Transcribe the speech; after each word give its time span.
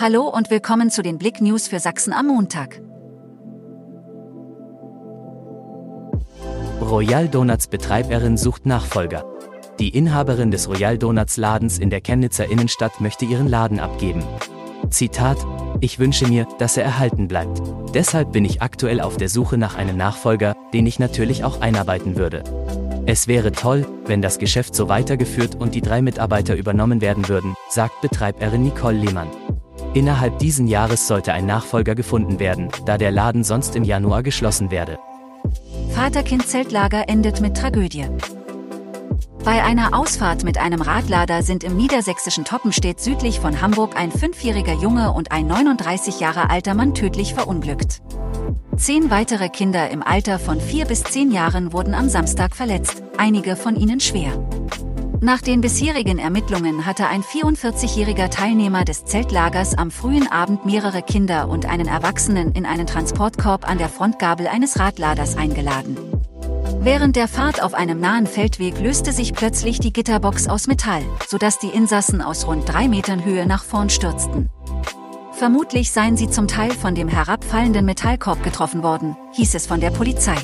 Hallo 0.00 0.28
und 0.28 0.48
willkommen 0.48 0.90
zu 0.90 1.02
den 1.02 1.18
Blick 1.18 1.40
News 1.40 1.66
für 1.66 1.80
Sachsen 1.80 2.12
am 2.12 2.28
Montag. 2.28 2.80
Royal 6.80 7.26
Donuts 7.26 7.66
Betreiberin 7.66 8.36
sucht 8.36 8.64
Nachfolger. 8.64 9.24
Die 9.80 9.88
Inhaberin 9.88 10.52
des 10.52 10.68
Royal 10.68 10.98
Donuts 10.98 11.36
Ladens 11.36 11.80
in 11.80 11.90
der 11.90 12.00
Chemnitzer 12.00 12.48
Innenstadt 12.48 13.00
möchte 13.00 13.24
ihren 13.24 13.48
Laden 13.48 13.80
abgeben. 13.80 14.22
Zitat, 14.88 15.38
ich 15.80 15.98
wünsche 15.98 16.28
mir, 16.28 16.46
dass 16.60 16.76
er 16.76 16.84
erhalten 16.84 17.26
bleibt. 17.26 17.60
Deshalb 17.92 18.30
bin 18.30 18.44
ich 18.44 18.62
aktuell 18.62 19.00
auf 19.00 19.16
der 19.16 19.28
Suche 19.28 19.58
nach 19.58 19.74
einem 19.74 19.96
Nachfolger, 19.96 20.54
den 20.72 20.86
ich 20.86 21.00
natürlich 21.00 21.42
auch 21.42 21.60
einarbeiten 21.60 22.14
würde. 22.14 22.44
Es 23.06 23.26
wäre 23.26 23.50
toll, 23.50 23.84
wenn 24.06 24.22
das 24.22 24.38
Geschäft 24.38 24.76
so 24.76 24.88
weitergeführt 24.88 25.56
und 25.56 25.74
die 25.74 25.82
drei 25.82 26.02
Mitarbeiter 26.02 26.54
übernommen 26.54 27.00
werden 27.00 27.28
würden, 27.28 27.56
sagt 27.68 28.00
Betreiberin 28.00 28.62
Nicole 28.62 28.98
Lehmann. 28.98 29.28
Innerhalb 29.94 30.38
diesen 30.38 30.66
Jahres 30.66 31.06
sollte 31.06 31.32
ein 31.32 31.46
Nachfolger 31.46 31.94
gefunden 31.94 32.38
werden, 32.38 32.68
da 32.84 32.98
der 32.98 33.10
Laden 33.10 33.44
sonst 33.44 33.74
im 33.74 33.84
Januar 33.84 34.22
geschlossen 34.22 34.70
werde. 34.70 34.98
Vater-Kind-Zeltlager 35.94 37.08
endet 37.08 37.40
mit 37.40 37.56
Tragödie. 37.56 38.06
Bei 39.44 39.64
einer 39.64 39.98
Ausfahrt 39.98 40.44
mit 40.44 40.58
einem 40.58 40.82
Radlader 40.82 41.42
sind 41.42 41.64
im 41.64 41.76
niedersächsischen 41.76 42.44
Toppenstedt 42.44 43.00
südlich 43.00 43.40
von 43.40 43.62
Hamburg 43.62 43.96
ein 43.96 44.12
fünfjähriger 44.12 44.74
Junge 44.74 45.12
und 45.12 45.32
ein 45.32 45.46
39 45.46 46.20
Jahre 46.20 46.50
alter 46.50 46.74
Mann 46.74 46.94
tödlich 46.94 47.32
verunglückt. 47.32 48.02
Zehn 48.76 49.10
weitere 49.10 49.48
Kinder 49.48 49.90
im 49.90 50.02
Alter 50.02 50.38
von 50.38 50.60
vier 50.60 50.84
bis 50.84 51.02
zehn 51.02 51.30
Jahren 51.30 51.72
wurden 51.72 51.94
am 51.94 52.08
Samstag 52.08 52.54
verletzt, 52.54 53.02
einige 53.16 53.56
von 53.56 53.74
ihnen 53.74 54.00
schwer. 54.00 54.32
Nach 55.20 55.40
den 55.40 55.60
bisherigen 55.60 56.18
Ermittlungen 56.18 56.86
hatte 56.86 57.08
ein 57.08 57.24
44-jähriger 57.24 58.28
Teilnehmer 58.30 58.84
des 58.84 59.04
Zeltlagers 59.04 59.76
am 59.76 59.90
frühen 59.90 60.30
Abend 60.30 60.64
mehrere 60.64 61.02
Kinder 61.02 61.48
und 61.48 61.66
einen 61.66 61.88
Erwachsenen 61.88 62.52
in 62.52 62.64
einen 62.64 62.86
Transportkorb 62.86 63.68
an 63.68 63.78
der 63.78 63.88
Frontgabel 63.88 64.46
eines 64.46 64.78
Radladers 64.78 65.36
eingeladen. 65.36 65.96
Während 66.80 67.16
der 67.16 67.26
Fahrt 67.26 67.60
auf 67.60 67.74
einem 67.74 67.98
nahen 67.98 68.28
Feldweg 68.28 68.78
löste 68.80 69.12
sich 69.12 69.34
plötzlich 69.34 69.80
die 69.80 69.92
Gitterbox 69.92 70.46
aus 70.46 70.68
Metall, 70.68 71.02
sodass 71.26 71.58
die 71.58 71.68
Insassen 71.70 72.22
aus 72.22 72.46
rund 72.46 72.68
drei 72.68 72.86
Metern 72.86 73.24
Höhe 73.24 73.44
nach 73.44 73.64
vorn 73.64 73.90
stürzten. 73.90 74.48
Vermutlich 75.32 75.90
seien 75.90 76.16
sie 76.16 76.30
zum 76.30 76.46
Teil 76.46 76.70
von 76.70 76.94
dem 76.94 77.08
herabfallenden 77.08 77.84
Metallkorb 77.84 78.44
getroffen 78.44 78.84
worden, 78.84 79.16
hieß 79.32 79.56
es 79.56 79.66
von 79.66 79.80
der 79.80 79.90
Polizei. 79.90 80.36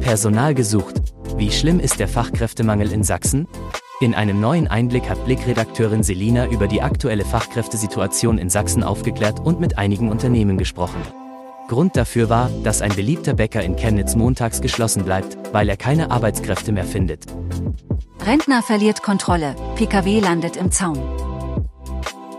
Personal 0.00 0.54
gesucht. 0.54 0.95
Wie 1.36 1.50
schlimm 1.50 1.80
ist 1.80 2.00
der 2.00 2.08
Fachkräftemangel 2.08 2.90
in 2.92 3.04
Sachsen? 3.04 3.46
In 4.00 4.14
einem 4.14 4.40
neuen 4.40 4.68
Einblick 4.68 5.10
hat 5.10 5.22
Blickredakteurin 5.26 6.02
Selina 6.02 6.46
über 6.46 6.66
die 6.66 6.80
aktuelle 6.80 7.26
Fachkräftesituation 7.26 8.38
in 8.38 8.48
Sachsen 8.48 8.82
aufgeklärt 8.82 9.40
und 9.40 9.60
mit 9.60 9.76
einigen 9.76 10.10
Unternehmen 10.10 10.56
gesprochen. 10.56 11.02
Grund 11.68 11.94
dafür 11.94 12.30
war, 12.30 12.50
dass 12.64 12.80
ein 12.80 12.94
beliebter 12.94 13.34
Bäcker 13.34 13.62
in 13.62 13.76
Chemnitz 13.76 14.14
montags 14.14 14.62
geschlossen 14.62 15.04
bleibt, 15.04 15.36
weil 15.52 15.68
er 15.68 15.76
keine 15.76 16.10
Arbeitskräfte 16.10 16.72
mehr 16.72 16.84
findet. 16.84 17.26
Rentner 18.24 18.62
verliert 18.62 19.02
Kontrolle, 19.02 19.54
Pkw 19.74 20.20
landet 20.20 20.56
im 20.56 20.70
Zaun. 20.70 20.98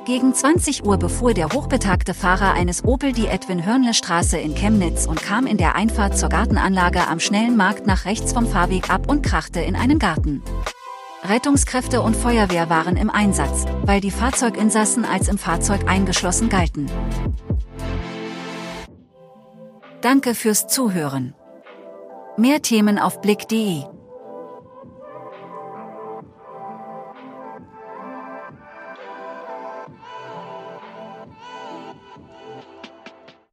Gegen 0.08 0.34
20 0.34 0.86
Uhr 0.86 0.96
befuhr 0.96 1.34
der 1.34 1.50
hochbetagte 1.50 2.14
Fahrer 2.14 2.54
eines 2.54 2.86
Opel 2.86 3.12
die 3.12 3.28
Edwin-Hörnle-Straße 3.28 4.38
in 4.38 4.56
Chemnitz 4.56 5.06
und 5.06 5.22
kam 5.22 5.46
in 5.46 5.58
der 5.58 5.76
Einfahrt 5.76 6.18
zur 6.18 6.30
Gartenanlage 6.30 7.06
am 7.06 7.20
Schnellen 7.20 7.58
Markt 7.58 7.88
nach 7.88 8.06
rechts 8.06 8.32
vom 8.32 8.48
Fahrweg 8.48 8.90
ab 8.90 9.10
und 9.10 9.22
krachte 9.22 9.60
in 9.60 9.76
einen 9.76 10.00
Garten. 10.00 10.42
Rettungskräfte 11.26 12.02
und 12.02 12.16
Feuerwehr 12.16 12.70
waren 12.70 12.96
im 12.96 13.10
Einsatz, 13.10 13.66
weil 13.84 14.00
die 14.00 14.12
Fahrzeuginsassen 14.12 15.04
als 15.04 15.28
im 15.28 15.38
Fahrzeug 15.38 15.90
eingeschlossen 15.90 16.48
galten. 16.48 16.90
Danke 20.00 20.36
fürs 20.36 20.68
Zuhören. 20.68 21.36
Mehr 22.38 22.62
Themen 22.62 22.98
auf 22.98 23.20
blick.de 23.20 23.84